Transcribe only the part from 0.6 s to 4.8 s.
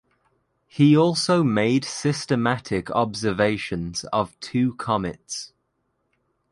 He also made systematic observations of two